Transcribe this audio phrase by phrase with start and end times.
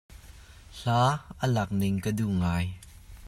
[0.77, 0.99] Hla
[1.43, 2.65] a lak ning ka duh ngai.